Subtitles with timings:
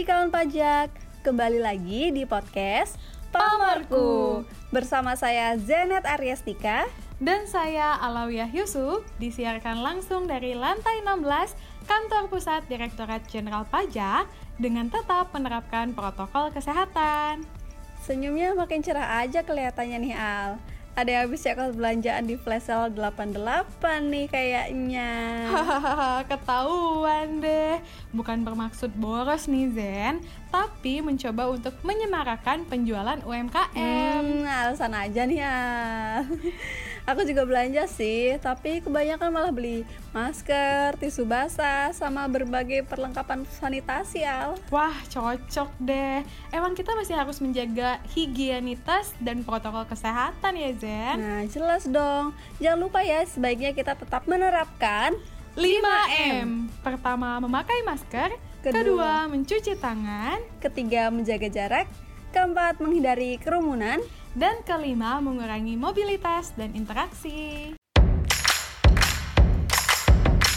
[0.00, 0.88] pagi kawan pajak,
[1.20, 2.96] kembali lagi di podcast
[3.36, 4.40] Pamarku.
[4.72, 6.88] Bersama saya Zenet Aryastika
[7.20, 11.52] Dan saya Alawiyah Yusuf, disiarkan langsung dari lantai 16
[11.84, 14.24] Kantor Pusat Direktorat Jenderal Pajak
[14.56, 17.44] dengan tetap menerapkan protokol kesehatan.
[18.00, 20.56] Senyumnya makin cerah aja kelihatannya nih Al
[21.00, 23.80] ada yang habis cekot belanjaan di flash sale 88
[24.12, 25.10] nih kayaknya.
[25.48, 27.80] Hahaha, ketahuan deh.
[28.12, 30.20] Bukan bermaksud boros nih Zen.
[30.52, 35.58] Tapi mencoba untuk menyemarakan penjualan UMKM hmm, Alasan aja nih ya
[37.10, 39.82] Aku juga belanja sih Tapi kebanyakan malah beli
[40.14, 44.58] masker, tisu basah, sama berbagai perlengkapan sanitasi Al.
[44.74, 46.26] Wah cocok deh.
[46.50, 51.16] Emang kita masih harus menjaga higienitas dan protokol kesehatan ya Zen?
[51.18, 52.34] Nah jelas dong.
[52.58, 55.14] Jangan lupa ya sebaiknya kita tetap menerapkan
[55.54, 58.34] 5M Pertama memakai masker.
[58.62, 60.38] Kedua, kedua mencuci tangan.
[60.58, 61.86] Ketiga menjaga jarak.
[62.30, 63.98] Keempat menghindari kerumunan
[64.30, 67.74] Dan kelima mengurangi mobilitas dan interaksi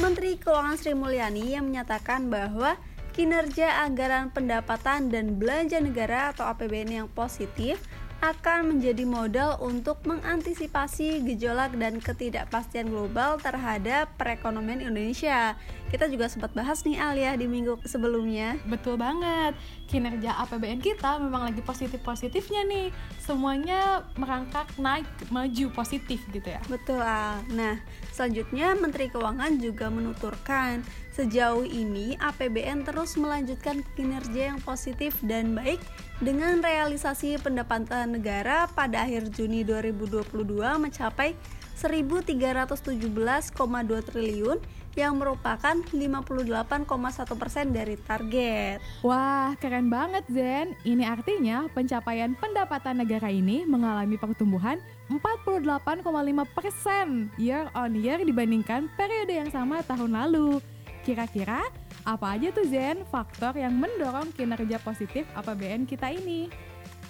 [0.00, 2.80] Menteri Keuangan Sri Mulyani yang menyatakan bahwa
[3.12, 7.76] kinerja anggaran pendapatan dan belanja negara atau APBN yang positif
[8.18, 15.54] akan menjadi modal untuk mengantisipasi gejolak dan ketidakpastian global terhadap perekonomian Indonesia.
[15.88, 18.60] Kita juga sempat bahas nih Al ya di minggu sebelumnya.
[18.68, 19.56] Betul banget.
[19.88, 22.86] Kinerja APBN kita memang lagi positif-positifnya nih.
[23.24, 26.60] Semuanya merangkak naik maju positif gitu ya.
[26.68, 27.40] Betul Al.
[27.56, 27.80] Nah,
[28.12, 30.84] selanjutnya Menteri Keuangan juga menuturkan
[31.16, 35.82] sejauh ini APBN terus melanjutkan kinerja yang positif dan baik
[36.22, 40.30] dengan realisasi pendapatan negara pada akhir Juni 2022
[40.78, 41.34] mencapai
[41.78, 43.54] 1.317,2
[44.02, 44.58] triliun
[44.98, 48.82] yang merupakan 58,1% dari target.
[49.06, 50.74] Wah, keren banget Zen.
[50.82, 56.02] Ini artinya pencapaian pendapatan negara ini mengalami pertumbuhan 48,5%
[57.38, 60.58] year on year dibandingkan periode yang sama tahun lalu.
[61.06, 61.62] Kira-kira
[62.02, 66.50] apa aja tuh Zen faktor yang mendorong kinerja positif APBN kita ini?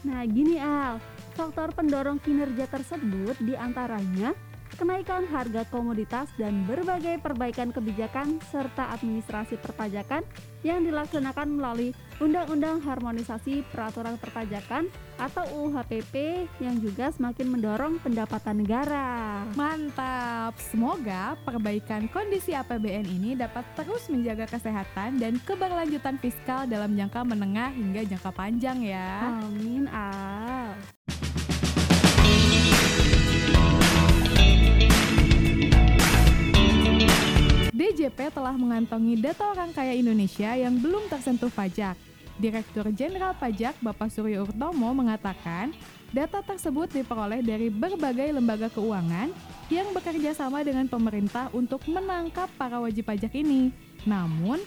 [0.07, 1.03] Nah gini Al,
[1.35, 4.31] faktor pendorong kinerja tersebut di antaranya
[4.77, 10.27] kenaikan harga komoditas dan berbagai perbaikan kebijakan serta administrasi perpajakan
[10.67, 14.91] yang dilaksanakan melalui Undang-Undang Harmonisasi Peraturan Perpajakan
[15.23, 19.47] atau UHPP yang juga semakin mendorong pendapatan negara.
[19.55, 20.59] Mantap!
[20.59, 27.71] Semoga perbaikan kondisi APBN ini dapat terus menjaga kesehatan dan keberlanjutan fiskal dalam jangka menengah
[27.71, 29.31] hingga jangka panjang ya.
[29.39, 30.48] Amin, Al.
[37.89, 41.97] DJP telah mengantongi data orang kaya Indonesia yang belum tersentuh pajak.
[42.37, 45.73] Direktur Jenderal Pajak Bapak Suryo Urtomo mengatakan,
[46.13, 49.33] data tersebut diperoleh dari berbagai lembaga keuangan
[49.73, 53.73] yang bekerja sama dengan pemerintah untuk menangkap para wajib pajak ini.
[54.05, 54.61] Namun,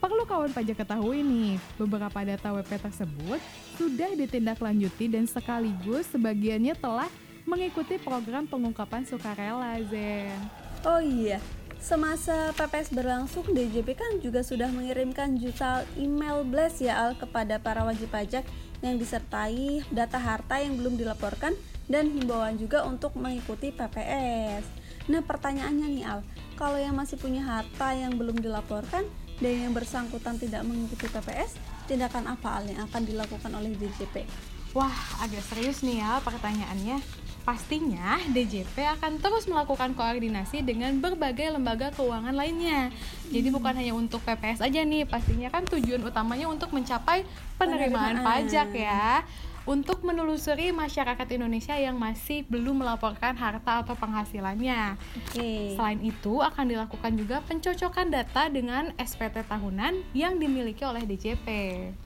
[0.00, 3.40] perlu kawan pajak ketahui nih, beberapa data WP tersebut
[3.76, 7.12] sudah ditindaklanjuti dan sekaligus sebagiannya telah
[7.44, 10.40] mengikuti program pengungkapan sukarela, Zen.
[10.82, 11.38] Oh iya,
[11.82, 17.82] Semasa PPS berlangsung, DJP kan juga sudah mengirimkan juta email blast ya Al kepada para
[17.82, 18.46] wajib pajak
[18.86, 21.58] yang disertai data harta yang belum dilaporkan
[21.90, 24.62] dan himbauan juga untuk mengikuti PPS.
[25.10, 26.22] Nah pertanyaannya nih Al,
[26.54, 29.02] kalau yang masih punya harta yang belum dilaporkan
[29.42, 31.58] dan yang bersangkutan tidak mengikuti PPS,
[31.90, 34.22] tindakan apa Al yang akan dilakukan oleh DJP?
[34.72, 36.96] Wah, agak serius nih ya pertanyaannya.
[37.42, 42.88] Pastinya DJP akan terus melakukan koordinasi dengan berbagai lembaga keuangan lainnya.
[43.28, 43.56] Jadi hmm.
[43.58, 47.26] bukan hanya untuk PPS aja nih, pastinya kan tujuan utamanya untuk mencapai
[47.60, 48.48] penerimaan, penerimaan.
[48.48, 49.26] pajak ya.
[49.62, 54.98] Untuk menelusuri masyarakat Indonesia yang masih belum melaporkan harta atau penghasilannya.
[55.30, 55.78] Okay.
[55.78, 61.46] Selain itu, akan dilakukan juga pencocokan data dengan SPT tahunan yang dimiliki oleh DJP.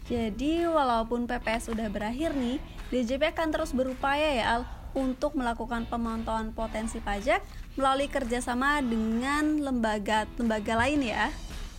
[0.05, 2.61] Jadi, walaupun PPS sudah berakhir nih,
[2.93, 4.63] DJP akan terus berupaya ya Al
[4.97, 7.45] untuk melakukan pemantauan potensi pajak
[7.77, 11.29] melalui kerjasama dengan lembaga-lembaga lain ya.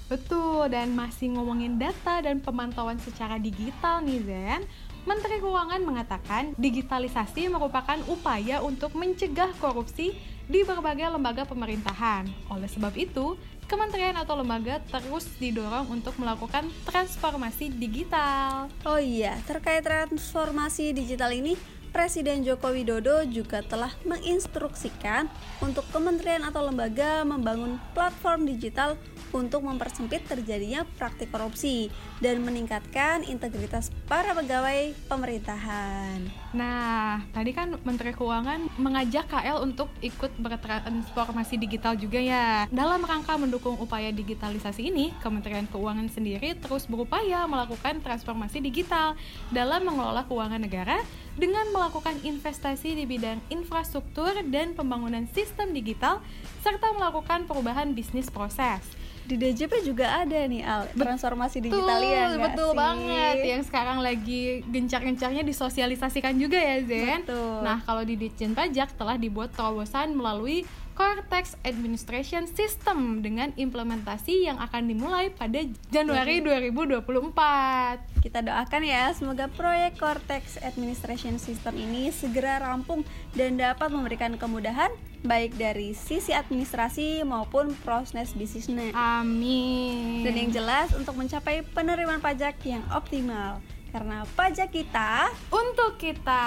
[0.07, 4.61] Betul, dan masih ngomongin data dan pemantauan secara digital nih Zen.
[5.07, 10.11] Menteri Keuangan mengatakan digitalisasi merupakan upaya untuk mencegah korupsi
[10.51, 12.27] di berbagai lembaga pemerintahan.
[12.51, 13.39] Oleh sebab itu,
[13.71, 18.67] kementerian atau lembaga terus didorong untuk melakukan transformasi digital.
[18.83, 21.55] Oh iya, terkait transformasi digital ini,
[21.95, 25.31] Presiden Joko Widodo juga telah menginstruksikan
[25.63, 28.99] untuk kementerian atau lembaga membangun platform digital
[29.31, 31.87] untuk mempersempit terjadinya praktik korupsi
[32.19, 36.23] dan meningkatkan integritas para pegawai pemerintahan.
[36.55, 42.71] Nah, tadi kan Menteri Keuangan mengajak KL untuk ikut bertransformasi digital juga ya.
[42.71, 49.19] Dalam rangka mendukung upaya digitalisasi ini, Kementerian Keuangan sendiri terus berupaya melakukan transformasi digital
[49.51, 51.03] dalam mengelola keuangan negara
[51.35, 56.23] dengan melakukan investasi di bidang infrastruktur dan pembangunan sistem digital
[56.63, 58.81] serta melakukan perubahan bisnis proses
[59.27, 62.79] di DJP juga ada nih Al transformasi digital ya betul sih?
[62.79, 67.61] banget yang sekarang lagi gencar-gencarnya disosialisasikan juga ya Zen betul.
[67.61, 70.65] nah kalau di Ditjen Pajak telah dibuat terobosan melalui
[70.97, 75.61] Cortex Administration System dengan implementasi yang akan dimulai pada
[75.93, 78.25] Januari 2024.
[78.25, 83.05] Kita doakan ya, semoga proyek Cortex Administration System ini segera rampung
[83.37, 84.89] dan dapat memberikan kemudahan
[85.21, 88.89] baik dari sisi administrasi maupun proses bisnisnya.
[88.97, 90.25] Amin.
[90.25, 93.61] Dan yang jelas untuk mencapai penerimaan pajak yang optimal
[93.91, 96.45] karena pajak kita untuk kita.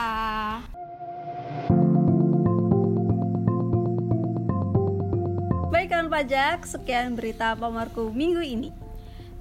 [5.70, 8.70] Baik pajak, sekian berita pamarku minggu ini.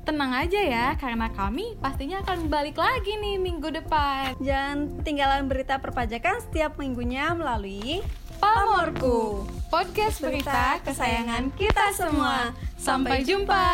[0.08, 4.34] Tenang aja ya, karena kami pastinya akan balik lagi nih minggu depan.
[4.40, 8.02] Jangan tinggalan berita perpajakan setiap minggunya melalui
[8.40, 12.56] Pamorku, podcast berita kesayangan kita semua.
[12.80, 13.68] Sampai jumpa.